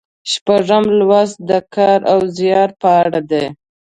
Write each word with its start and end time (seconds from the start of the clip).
شپږم 0.31 0.85
لوست 0.99 1.37
د 1.49 1.51
کار 1.75 1.99
او 2.11 2.19
زیار 2.37 2.69
په 2.81 2.89
اړه 3.01 3.19
دی. 3.31 3.45